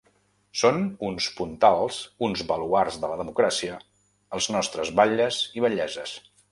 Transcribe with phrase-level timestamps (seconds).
[0.61, 0.79] Són
[1.09, 1.99] uns puntals,
[2.29, 3.79] uns baluards de la democràcia,
[4.39, 6.23] els nostres batlles i batllesses.